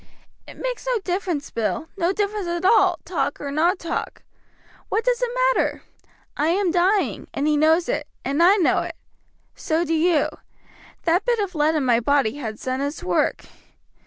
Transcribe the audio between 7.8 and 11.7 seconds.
it, and I know it so do you. That bit of